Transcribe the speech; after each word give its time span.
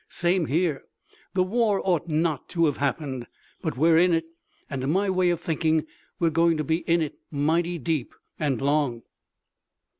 "Same 0.09 0.47
here. 0.47 0.81
The 1.35 1.43
war 1.43 1.79
ought 1.85 2.07
not 2.09 2.49
to 2.49 2.65
have 2.65 2.77
happened, 2.77 3.27
but 3.61 3.77
we're 3.77 3.99
in 3.99 4.13
it, 4.15 4.25
and 4.67 4.81
to 4.81 4.87
my 4.87 5.11
way 5.11 5.29
of 5.29 5.39
thinking 5.39 5.85
we're 6.17 6.31
going 6.31 6.57
to 6.57 6.63
be 6.63 6.77
in 6.89 7.01
it 7.03 7.13
mighty 7.29 7.77
deep 7.77 8.15
and 8.39 8.59
long." 8.59 9.03